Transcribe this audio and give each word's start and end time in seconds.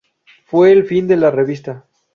Fue 0.47 0.71
el 0.71 0.87
fin 0.87 1.07
de 1.07 1.15
la 1.15 1.29
"Revista". 1.29 1.85